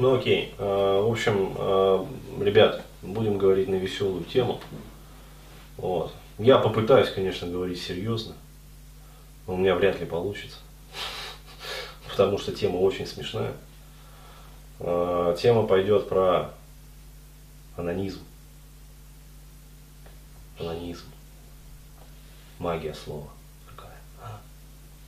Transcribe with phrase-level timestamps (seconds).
[0.00, 0.54] Ну окей.
[0.56, 2.06] Э, в общем, э,
[2.40, 4.58] ребят, будем говорить на веселую тему.
[5.76, 6.14] Вот.
[6.38, 8.34] Я попытаюсь, конечно, говорить серьезно.
[9.46, 10.56] Но у меня вряд ли получится.
[12.08, 13.52] Потому что тема очень смешная.
[14.78, 16.54] Э, тема пойдет про
[17.76, 18.20] анонизм.
[20.58, 21.04] Анонизм.
[22.58, 23.28] Магия слова.
[23.68, 23.98] Какая?
[24.22, 24.40] А?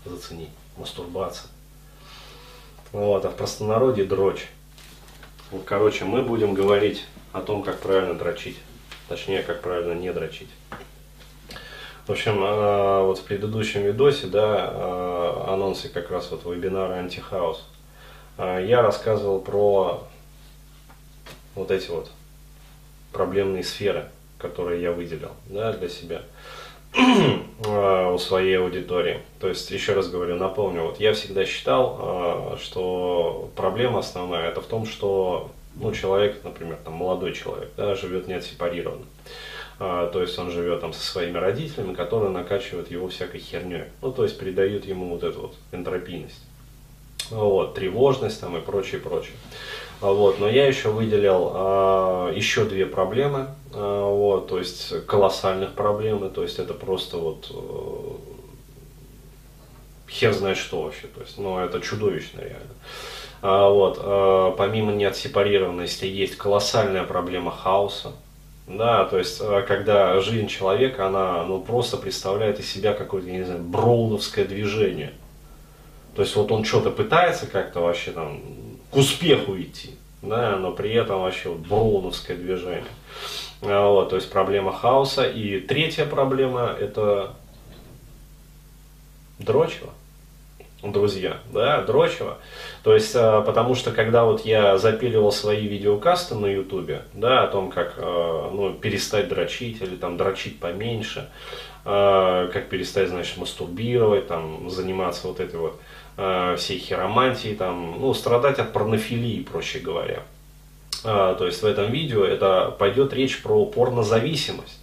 [0.05, 0.51] Зацени.
[0.77, 1.49] Мастурбация.
[2.93, 4.51] Вот, а в простонародье дрочь.
[5.53, 8.57] Вот, короче, мы будем говорить о том, как правильно дрочить.
[9.09, 10.49] Точнее, как правильно не дрочить.
[12.07, 17.67] В общем, э, вот в предыдущем видосе, да, э, анонсе как раз вот вебинара Антихаус,
[18.39, 20.09] э, я рассказывал про
[21.55, 22.11] вот эти вот
[23.13, 24.09] проблемные сферы,
[24.39, 26.23] которые я выделил, да, для себя
[27.67, 29.21] у своей аудитории.
[29.41, 34.67] То есть, еще раз говорю, напомню, вот я всегда считал, что проблема основная это в
[34.67, 39.05] том, что ну, человек, например, там, молодой человек, да, живет не отсепарированно.
[39.79, 43.85] А, то есть он живет там со своими родителями, которые накачивают его всякой херней.
[44.01, 46.45] Ну, то есть передают ему вот эту вот энтропийность.
[47.31, 49.35] Вот, тревожность там и прочее, прочее.
[50.03, 56.29] Вот, но я еще выделил а, еще две проблемы, а, вот, то есть колоссальных проблемы,
[56.29, 58.11] то есть это просто вот э,
[60.11, 62.75] хер знает что вообще, то есть, ну, это чудовищно реально.
[63.43, 68.11] А, вот, а, помимо неотсепарированности есть колоссальная проблема хаоса.
[68.67, 73.61] Да, то есть, когда жизнь человека, она ну, просто представляет из себя какое-то, не знаю,
[73.61, 75.13] броуновское движение.
[76.17, 78.41] То есть, вот он что-то пытается как-то вообще там
[78.93, 82.85] к успеху идти, да, но при этом вообще вот броуновское движение.
[83.61, 85.25] Вот, то есть, проблема хаоса.
[85.25, 87.35] И третья проблема– это
[89.39, 89.91] дрочево
[90.91, 92.39] друзья, да, дрочево.
[92.83, 97.47] То есть, э, потому что когда вот я запиливал свои видеокасты на ютубе, да, о
[97.47, 101.29] том, как, э, ну, перестать дрочить или там дрочить поменьше,
[101.85, 105.81] как перестать, значит, мастурбировать, там, заниматься вот этой вот
[106.17, 110.23] всей хиромантией, там, ну, страдать от порнофилии, проще говоря.
[111.03, 114.79] То есть в этом видео это пойдет речь про порнозависимость.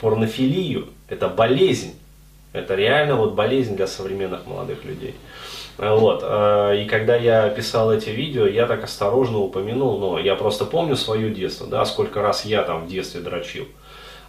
[0.00, 1.94] Порнофилию– это болезнь,
[2.52, 5.14] это реально вот болезнь для современных молодых людей.
[5.78, 6.20] Вот.
[6.24, 10.96] А, и когда я писал эти видео, я так осторожно упомянул, но я просто помню
[10.96, 13.66] свое детство, да, сколько раз я там в детстве дрочил.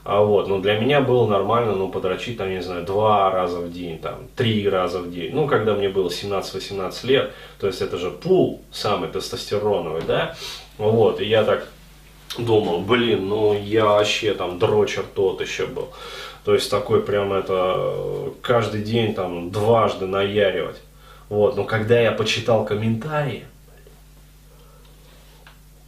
[0.04, 3.72] А вот, но для меня было нормально, ну, подрочить, там, не знаю, два раза в
[3.72, 5.34] день, там, три раза в день.
[5.34, 10.36] Ну, когда мне было 17-18 лет, то есть это же пул самый тестостероновый, да,
[10.78, 11.70] вот, и я так
[12.38, 15.90] думал, блин, ну, я вообще там дрочер тот еще был.
[16.44, 20.82] То есть такой прям это каждый день там дважды наяривать.
[21.30, 23.46] Вот, но когда я почитал комментарии,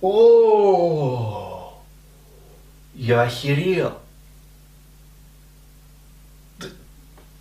[0.01, 1.73] о,
[2.93, 3.93] я охерел.
[6.59, 6.69] Ты,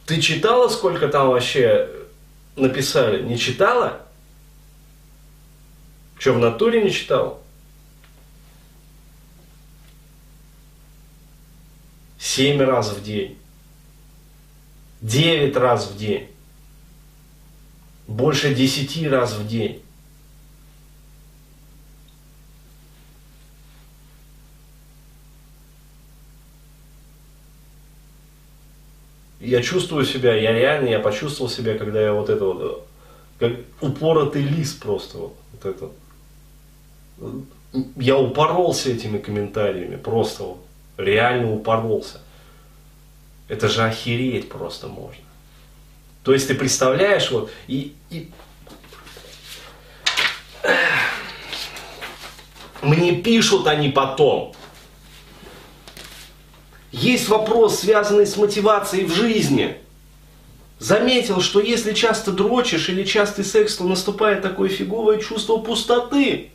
[0.06, 1.88] ты читала, сколько там вообще
[2.56, 3.22] написали?
[3.22, 4.03] Не читала?
[6.19, 7.42] Что, в натуре не читал?
[12.19, 13.38] Семь раз в день.
[15.00, 16.28] Девять раз в день.
[18.06, 19.84] Больше десяти раз в день.
[29.44, 32.87] Я чувствую себя, я реально, я почувствовал себя, когда я вот это вот,
[33.38, 35.91] как упоротый лист просто вот, вот это.
[37.97, 40.59] Я упоролся этими комментариями, просто вот
[40.97, 42.21] реально упоролся.
[43.49, 45.22] Это же охереть просто можно.
[46.22, 48.31] То есть ты представляешь, вот, и, и...
[52.81, 54.54] Мне пишут они потом.
[56.94, 59.77] Есть вопрос, связанный с мотивацией в жизни.
[60.78, 66.53] Заметил, что если часто дрочишь или частый секс, то наступает такое фиговое чувство пустоты.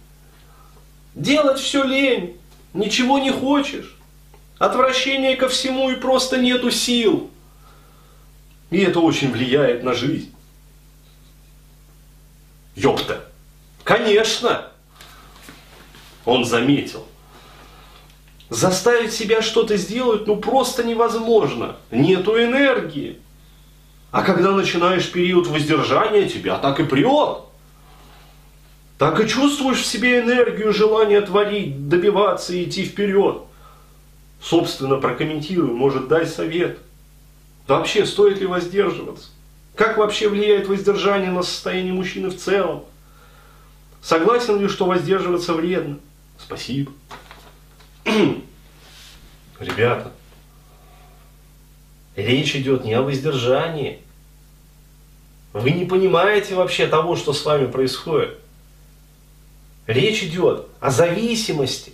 [1.14, 2.38] Делать все лень,
[2.74, 3.98] ничего не хочешь.
[4.60, 7.30] Отвращение ко всему и просто нету сил.
[8.70, 10.34] И это очень влияет на жизнь.
[12.78, 13.26] Ёпта.
[13.84, 14.72] Конечно.
[16.24, 17.06] Он заметил.
[18.50, 21.76] Заставить себя что-то сделать ну просто невозможно.
[21.92, 23.20] Нету энергии.
[24.12, 27.40] А когда начинаешь период воздержания, тебя так и прет.
[28.98, 33.44] Так и чувствуешь в себе энергию, желание творить, добиваться и идти вперед
[34.42, 36.80] собственно, прокомментирую, может, дай совет.
[37.68, 39.30] Вообще, стоит ли воздерживаться?
[39.76, 42.84] Как вообще влияет воздержание на состояние мужчины в целом?
[44.02, 46.00] Согласен ли, что воздерживаться вредно?
[46.38, 46.92] Спасибо.
[49.60, 50.12] Ребята,
[52.16, 54.02] речь идет не о воздержании.
[55.54, 58.38] Вы не понимаете вообще того, что с вами происходит.
[59.88, 61.94] Речь идет о зависимости,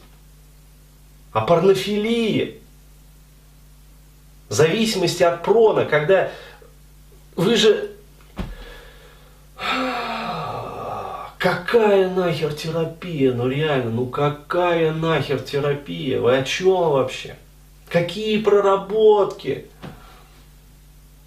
[1.31, 2.59] о порнофилии,
[4.49, 6.31] зависимости от прона, когда
[7.35, 7.91] вы же...
[11.45, 13.31] Какая нахер терапия?
[13.31, 16.19] Ну реально, ну какая нахер терапия?
[16.19, 17.35] Вы о чем вообще?
[17.87, 19.67] Какие проработки?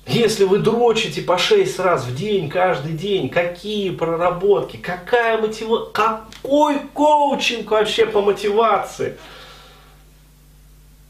[0.08, 5.84] Если вы дрочите по 6 раз в день, каждый день, какие проработки, какая мотива...
[5.84, 9.16] какой коучинг вообще по мотивации?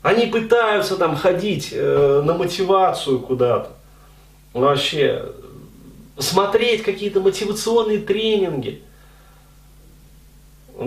[0.03, 3.71] Они пытаются там ходить э, на мотивацию куда-то.
[4.53, 5.33] Вообще,
[6.19, 8.83] смотреть какие-то мотивационные тренинги.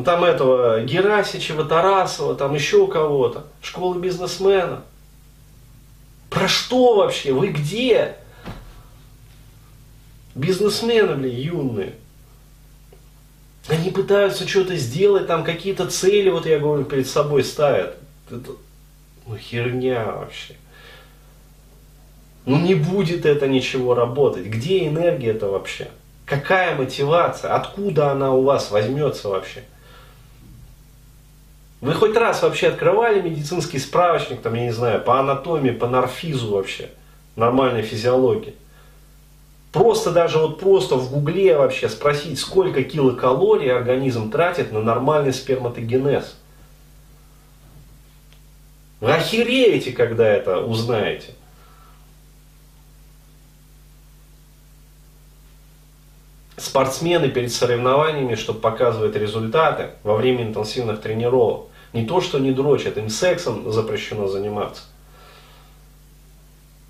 [0.05, 3.47] Там этого Герасичева, Тарасова, там еще кого-то.
[3.61, 4.83] Школа бизнесмена.
[6.29, 7.33] Про что вообще?
[7.33, 8.15] Вы где?
[10.33, 11.93] Бизнесмены, блин, юные.
[13.67, 17.97] Они пытаются что-то сделать, там какие-то цели, вот я говорю, перед собой ставят.
[18.29, 18.51] Это,
[19.27, 20.55] ну, херня вообще.
[22.45, 24.45] Ну, не будет это ничего работать.
[24.45, 25.89] Где энергия это вообще?
[26.25, 27.53] Какая мотивация?
[27.53, 29.65] Откуда она у вас возьмется вообще?
[31.81, 36.51] Вы хоть раз вообще открывали медицинский справочник, там, я не знаю, по анатомии, по нарфизу
[36.51, 36.91] вообще,
[37.35, 38.53] нормальной физиологии?
[39.71, 46.35] Просто даже вот просто в гугле вообще спросить, сколько килокалорий организм тратит на нормальный сперматогенез.
[48.99, 51.33] Вы охереете, когда это узнаете.
[56.57, 62.97] Спортсмены перед соревнованиями, чтобы показывать результаты во время интенсивных тренировок, не то, что не дрочат,
[62.97, 64.83] им сексом запрещено заниматься.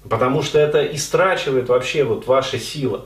[0.09, 3.01] Потому что это истрачивает вообще вот ваши силы.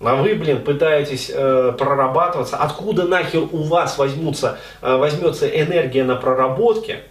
[0.00, 2.56] А вы, блин, пытаетесь э, прорабатываться.
[2.56, 7.02] Откуда нахер у вас возьмутся, э, возьмется энергия на проработке?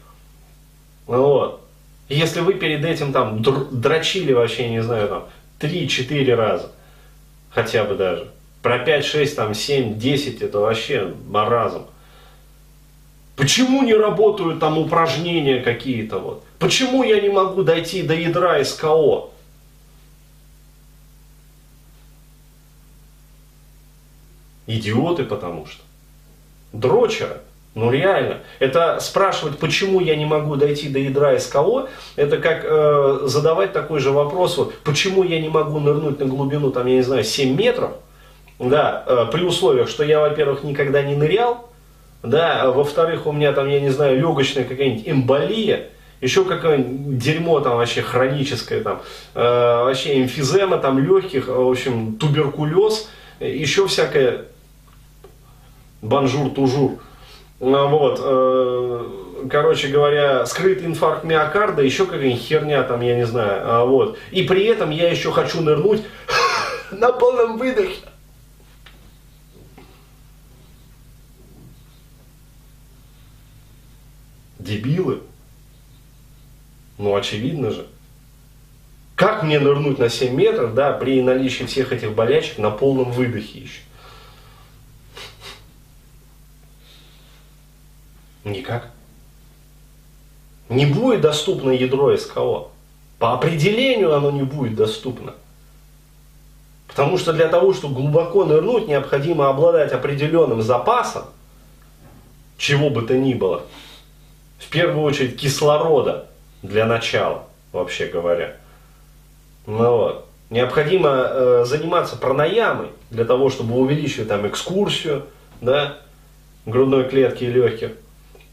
[1.06, 1.62] Вот.
[2.08, 5.26] Если вы перед этим там дрочили вообще, не знаю, там
[5.60, 6.72] 3-4 раза,
[7.50, 8.30] хотя бы даже.
[8.62, 11.88] Про 5, 6, там 7, 10 это вообще маразм.
[13.38, 16.44] Почему не работают там упражнения какие-то вот?
[16.58, 19.30] Почему я не могу дойти до ядра СКО?
[24.66, 25.84] Идиоты потому что.
[26.74, 27.38] Дрочеры.
[27.76, 28.40] Ну реально.
[28.58, 34.00] Это спрашивать, почему я не могу дойти до ядра СКО, это как э, задавать такой
[34.00, 37.56] же вопрос, вот, почему я не могу нырнуть на глубину, там, я не знаю, 7
[37.56, 37.92] метров,
[38.58, 41.70] да, э, при условиях, что я, во-первых, никогда не нырял,
[42.24, 45.90] да, а во-вторых, у меня там, я не знаю, легочная какая-нибудь эмболия,
[46.22, 49.02] еще какое-нибудь дерьмо там вообще хроническое, там,
[49.36, 53.10] э, вообще эмфизема там легких, в общем, туберкулез,
[53.40, 54.46] еще всякое
[56.02, 57.00] bonjour-toujours.
[57.60, 59.06] Ну, вот, э,
[59.50, 64.18] короче говоря, скрытый инфаркт миокарда, еще какая-нибудь херня там, я не знаю, а, вот.
[64.32, 66.02] И при этом я еще хочу нырнуть
[66.92, 67.96] на полном выдохе.
[74.68, 75.22] Дебилы.
[76.98, 77.88] Ну, очевидно же.
[79.16, 83.60] Как мне нырнуть на 7 метров, да, при наличии всех этих болячек на полном выдохе
[83.60, 83.82] еще?
[88.44, 88.92] Никак.
[90.70, 92.68] Не будет доступно ядро СКО.
[93.20, 95.34] По определению оно не будет доступно.
[96.88, 101.26] Потому что для того, чтобы глубоко нырнуть, необходимо обладать определенным запасом,
[102.58, 103.64] чего бы то ни было.
[104.60, 106.28] В первую очередь кислорода
[106.62, 108.58] для начала, вообще говоря.
[109.66, 110.28] Ну вот.
[110.50, 115.26] Необходимо э, заниматься пранаямой для того, чтобы увеличивать там экскурсию,
[115.60, 115.98] да,
[116.66, 117.92] грудной клетки и легких.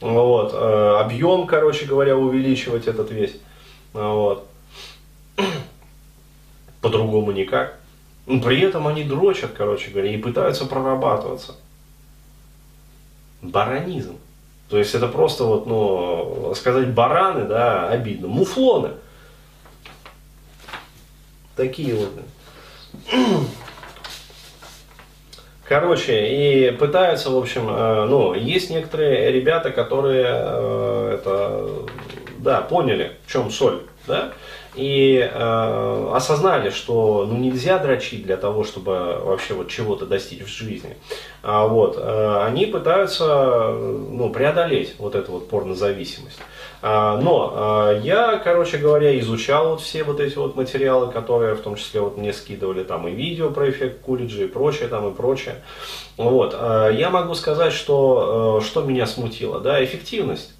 [0.00, 3.36] Вот, э, объем, короче говоря, увеличивать этот весь.
[3.92, 4.46] Вот.
[6.80, 7.78] По-другому никак.
[8.26, 11.54] Но при этом они дрочат, короче говоря, и пытаются прорабатываться.
[13.40, 14.16] Баранизм.
[14.68, 18.28] То есть это просто вот, ну, сказать бараны, да, обидно.
[18.28, 18.90] Муфлоны.
[21.56, 22.10] Такие вот.
[25.64, 31.68] Короче, и пытаются, в общем, э, ну, есть некоторые ребята, которые э, это,
[32.38, 34.32] да, поняли, в чем соль да,
[34.74, 40.48] и э, осознали, что ну, нельзя дрочить для того, чтобы вообще вот чего-то достичь в
[40.48, 40.96] жизни,
[41.42, 46.38] а, вот, э, они пытаются ну, преодолеть вот эту вот порнозависимость.
[46.86, 51.62] А, но а, я, короче говоря, изучал вот все вот эти вот материалы, которые в
[51.62, 55.14] том числе вот мне скидывали там и видео про эффект Кулиджи и прочее там и
[55.14, 55.62] прочее.
[56.16, 60.53] Вот, а, я могу сказать, что, э, что меня смутило, да, эффективность.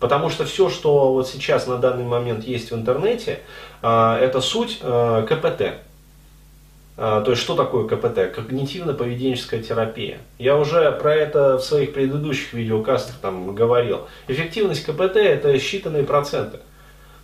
[0.00, 3.40] Потому что все, что вот сейчас на данный момент есть в интернете,
[3.80, 5.80] это суть э, КПТ.
[6.96, 8.36] А, то есть, что такое КПТ?
[8.36, 10.18] Когнитивно-поведенческая терапия.
[10.38, 14.02] Я уже про это в своих предыдущих видеокастах там говорил.
[14.28, 16.60] Эффективность КПТ это считанные проценты.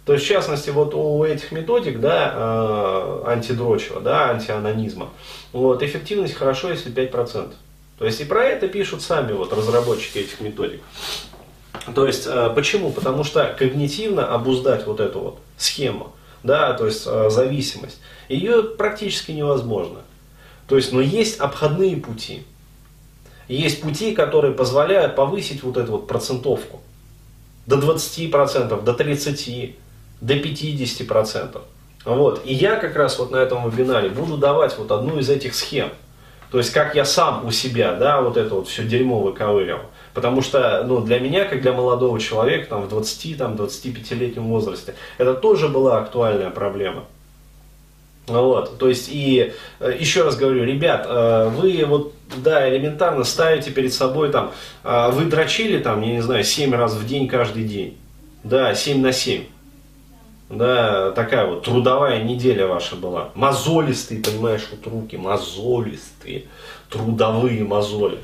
[0.06, 5.10] То есть, в частности, вот у этих методик, да, а, антидрочева, да, антианонизма,
[5.52, 7.52] вот, эффективность хорошо, если 5%.
[7.98, 10.80] То есть, и про это пишут сами вот разработчики этих методик.
[11.94, 12.92] То есть, а, почему?
[12.92, 20.00] Потому что когнитивно обуздать вот эту вот схему, да, то есть зависимость, ее практически невозможно.
[20.68, 22.44] То есть, но есть обходные пути.
[23.48, 26.80] Есть пути, которые позволяют повысить вот эту вот процентовку
[27.66, 29.74] до 20%, до 30%,
[30.20, 31.60] до 50%.
[32.04, 32.42] Вот.
[32.44, 35.90] И я как раз вот на этом вебинаре буду давать вот одну из этих схем.
[36.50, 39.82] То есть, как я сам у себя, да, вот это вот все дерьмо выковыривал.
[40.14, 44.94] Потому что, ну, для меня, как для молодого человека, там, в 20, там, 25-летнем возрасте,
[45.18, 47.04] это тоже была актуальная проблема.
[48.26, 53.72] Вот, то есть, и э, еще раз говорю, ребят, э, вы вот, да, элементарно ставите
[53.72, 54.52] перед собой там,
[54.84, 57.96] э, вы дрочили там, я не знаю, 7 раз в день каждый день,
[58.44, 59.46] да, 7 на 7,
[60.50, 66.46] да, такая вот трудовая неделя ваша была, мозолистые, понимаешь, вот руки, мозолистые,
[66.90, 68.18] трудовые мозоли,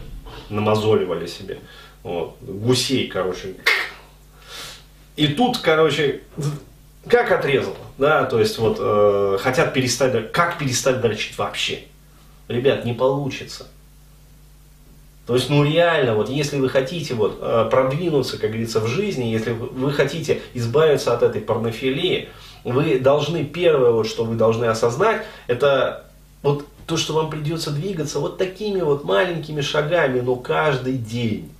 [0.50, 1.60] намазоливали себе,
[2.02, 3.54] вот, гусей, короче,
[5.14, 6.22] и тут, короче,
[7.08, 11.84] как отрезало, да, то есть вот э, хотят перестать, как перестать дрочить вообще?
[12.48, 13.68] Ребят, не получится.
[15.26, 19.24] То есть, ну реально, вот если вы хотите вот э, продвинуться, как говорится, в жизни,
[19.24, 22.28] если вы хотите избавиться от этой порнофилии,
[22.62, 26.06] вы должны, первое, вот, что вы должны осознать, это
[26.42, 31.50] вот то, что вам придется двигаться вот такими вот маленькими шагами, но каждый день.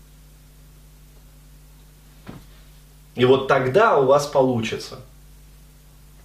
[3.16, 5.00] И вот тогда у вас получится.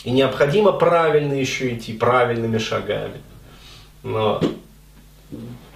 [0.03, 3.21] И необходимо правильно еще идти, правильными шагами.
[4.03, 4.41] Но,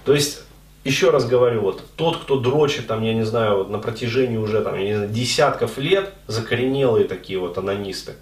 [0.03, 0.44] то есть,
[0.85, 4.61] еще раз говорю, вот тот, кто дрочит, там, я не знаю, вот на протяжении уже
[4.61, 8.13] там, я не знаю, десятков лет, закоренелые такие вот анонисты,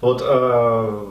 [0.00, 1.06] вот э,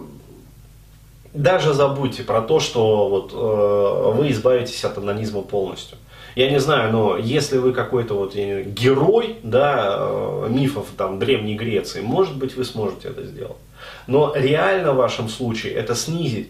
[1.34, 5.98] даже забудьте про то, что вот э, вы избавитесь от анонизма полностью.
[6.36, 12.02] Я не знаю, но если вы какой-то вот герой, да, э, мифов там Древней Греции,
[12.02, 13.58] может быть, вы сможете это сделать.
[14.08, 16.50] Но реально в вашем случае это снизить,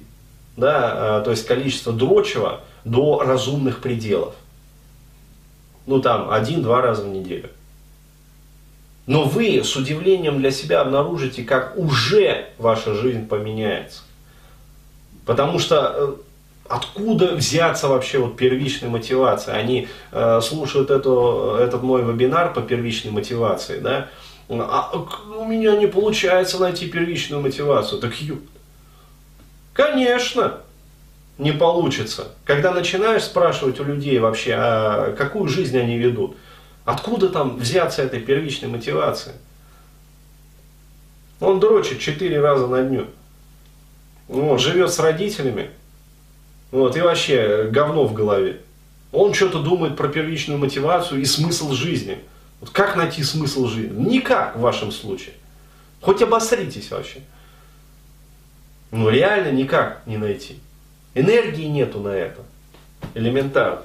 [0.58, 4.34] да, а, то есть количество дрочева до разумных пределов.
[5.86, 7.50] Ну там один-два раза в неделю.
[9.08, 14.04] Но вы с удивлением для себя обнаружите, как уже ваша жизнь поменяется.
[15.26, 16.14] Потому что э,
[16.70, 19.52] откуда взяться вообще вот первичной мотивации?
[19.52, 24.08] Они э, слушают эту, этот мой вебинар по первичной мотивации, да,
[24.50, 24.92] а
[25.38, 28.02] у меня не получается найти первичную мотивацию.
[28.02, 28.42] Так ю.
[29.74, 30.58] Конечно,
[31.42, 32.28] не получится.
[32.46, 36.38] Когда начинаешь спрашивать у людей вообще, а какую жизнь они ведут,
[36.86, 39.32] откуда там взяться этой первичной мотивации?
[41.40, 43.08] Он дрочит четыре раза на дню.
[44.28, 45.72] Вот, живет с родителями.
[46.70, 48.62] Вот, и вообще говно в голове.
[49.12, 52.20] Он что-то думает про первичную мотивацию и смысл жизни.
[52.60, 54.10] Вот как найти смысл жизни?
[54.10, 55.34] Никак в вашем случае.
[56.02, 57.22] Хоть обосритесь вообще.
[58.92, 60.60] Ну реально никак не найти.
[61.14, 62.42] Энергии нету на это.
[63.14, 63.82] Элементарно.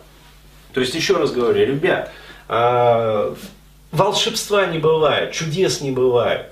[0.73, 2.13] То есть еще раз говорю, ребят,
[2.49, 3.35] а,
[3.93, 6.49] волшебства не бывает, чудес не бывает.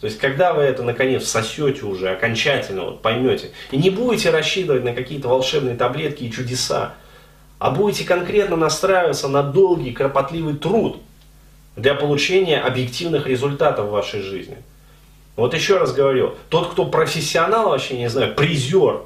[0.00, 4.84] То есть, когда вы это наконец сосете уже окончательно, вот, поймете, и не будете рассчитывать
[4.84, 6.94] на какие-то волшебные таблетки и чудеса,
[7.58, 11.00] а будете конкретно настраиваться на долгий, кропотливый труд,
[11.74, 14.56] для получения объективных результатов в вашей жизни.
[15.36, 19.02] Вот еще раз говорю, тот, кто профессионал вообще, не знаю, призер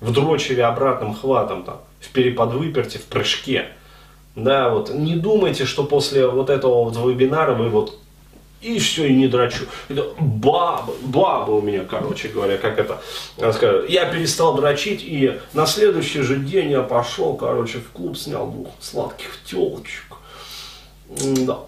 [0.00, 3.68] в дрочеве обратным хватом, там, в переподвыперте, в прыжке,
[4.36, 7.98] да, вот, не думайте, что после вот этого вот вебинара вы вот
[8.60, 9.64] и все, и не дрочу.
[9.88, 13.00] Это баба, баба у меня, короче говоря, как это
[13.52, 13.88] сказать.
[13.88, 18.68] Я перестал дрочить, и на следующий же день я пошел, короче, в клуб, снял двух
[18.80, 20.16] сладких телочек.
[21.08, 21.60] Да.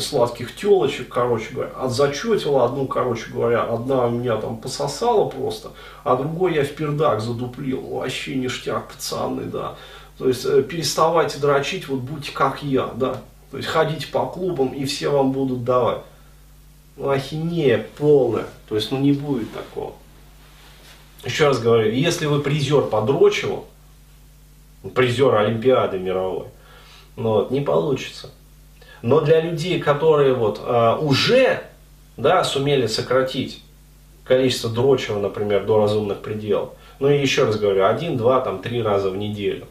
[0.00, 5.70] Сладких телочек, короче говоря, отзачетила одну, короче говоря, одна у меня там пососала просто,
[6.04, 9.74] а другой я в пердак задуплил, вообще ништяк, пацаны, да.
[10.18, 13.22] То есть э, переставайте дрочить, вот будьте как я, да.
[13.50, 16.02] То есть ходите по клубам и все вам будут давать.
[16.96, 18.46] Ну, ахинея полная.
[18.68, 19.94] То есть, ну не будет такого.
[21.24, 23.66] Еще раз говорю, если вы призер по дрочеву,
[24.94, 26.46] призер Олимпиады мировой,
[27.16, 28.30] ну, вот, не получится.
[29.02, 31.64] Но для людей, которые вот а, уже
[32.16, 33.62] да, сумели сократить
[34.24, 38.80] количество дрочева, например, до разумных пределов, ну и еще раз говорю, один, два, там, три
[38.80, 39.66] раза в неделю,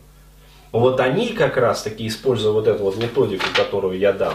[0.73, 4.33] вот они как раз таки, используя вот эту вот методику, которую я дам,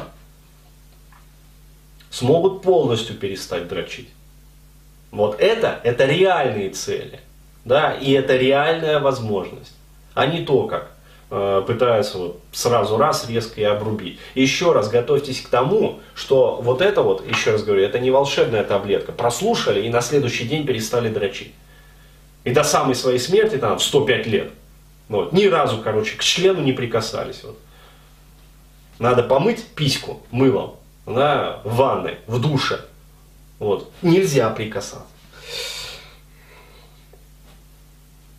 [2.11, 4.09] смогут полностью перестать дрочить.
[5.11, 7.21] Вот это, это реальные цели,
[7.67, 9.75] да, и это реальная возможность,
[10.15, 10.96] а не то, как Э,
[11.29, 14.19] пытаются вот сразу раз резко и обрубить.
[14.35, 18.63] Еще раз готовьтесь к тому, что вот это вот, еще раз говорю, это не волшебная
[18.63, 19.13] таблетка.
[19.13, 21.53] Прослушали и на следующий день перестали дрочить.
[22.45, 24.53] И до самой своей смерти, там, в 105 лет.
[25.09, 27.43] Вот, ни разу, короче, к члену не прикасались.
[27.43, 27.59] Вот.
[29.01, 32.81] Надо помыть письку мылом в ванной, в душе.
[33.59, 33.91] Вот.
[34.03, 35.07] Нельзя прикасаться.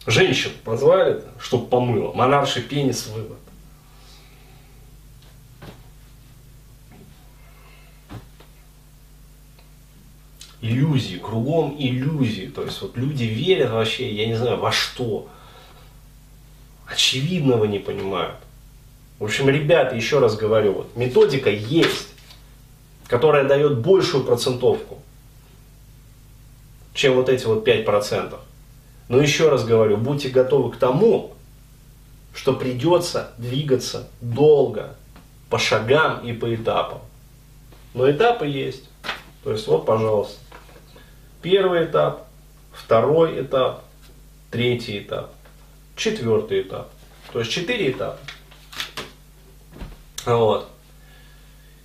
[0.07, 2.13] Женщин позвали, чтобы помыла.
[2.13, 3.37] Монарший пенис вывод.
[10.61, 12.45] Иллюзии, кругом иллюзии.
[12.47, 15.27] То есть вот люди верят вообще, я не знаю, во что.
[16.87, 18.37] Очевидного не понимают.
[19.19, 22.07] В общем, ребята, еще раз говорю, вот, методика есть,
[23.07, 24.99] которая дает большую процентовку,
[26.93, 28.39] чем вот эти вот 5%.
[29.07, 31.33] Но еще раз говорю, будьте готовы к тому,
[32.33, 34.95] что придется двигаться долго,
[35.49, 36.99] по шагам и по этапам.
[37.93, 38.83] Но этапы есть.
[39.43, 40.37] То есть вот, пожалуйста,
[41.41, 42.27] первый этап,
[42.73, 43.83] второй этап,
[44.51, 45.31] третий этап,
[45.95, 46.89] четвертый этап.
[47.31, 48.19] То есть четыре этапа.
[50.25, 50.69] Вот.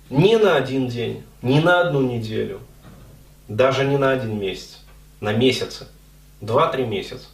[0.09, 2.59] Не на один день, не на одну неделю,
[3.47, 4.79] даже не на один месяц,
[5.21, 5.87] на месяцы.
[6.43, 7.27] 2-3 месяца.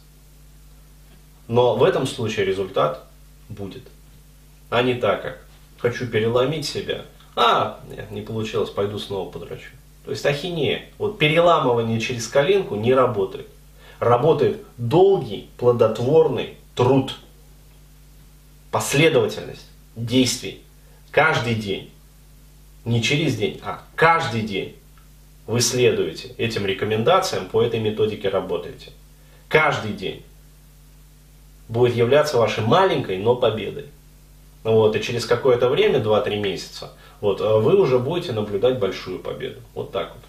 [1.48, 3.04] Но в этом случае результат
[3.48, 3.82] будет.
[4.70, 5.38] А не так, как
[5.78, 7.04] хочу переломить себя.
[7.34, 9.70] А, нет, не получилось, пойду снова подрачу.
[10.04, 10.86] То есть ахинея.
[10.98, 13.48] Вот переламывание через коленку не работает.
[13.98, 17.18] Работает долгий, плодотворный труд.
[18.70, 20.62] Последовательность действий.
[21.10, 21.90] Каждый день.
[22.84, 24.76] Не через день, а каждый день
[25.46, 28.92] вы следуете этим рекомендациям, по этой методике работаете
[29.50, 30.22] каждый день
[31.68, 33.86] будет являться вашей маленькой, но победой.
[34.64, 39.60] Вот, и через какое-то время, 2-3 месяца, вот, вы уже будете наблюдать большую победу.
[39.74, 40.24] Вот так вот.